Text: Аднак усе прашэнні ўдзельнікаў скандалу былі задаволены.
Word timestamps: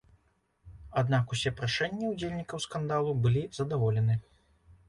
Аднак 1.01 1.35
усе 1.37 1.53
прашэнні 1.59 2.09
ўдзельнікаў 2.13 2.65
скандалу 2.65 3.15
былі 3.27 3.47
задаволены. 3.59 4.21